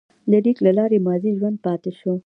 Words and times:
د 0.31 0.33
لیک 0.43 0.57
له 0.65 0.71
لارې 0.77 0.97
ماضي 1.07 1.31
ژوندی 1.37 1.61
پاتې 1.65 1.91
شو. 1.99 2.13